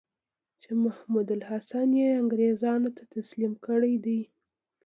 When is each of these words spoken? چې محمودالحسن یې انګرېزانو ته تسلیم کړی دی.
چې 0.61 0.69
محمودالحسن 0.83 1.89
یې 1.99 2.09
انګرېزانو 2.21 2.89
ته 2.97 3.03
تسلیم 3.15 3.53
کړی 3.65 3.93
دی. 4.05 4.21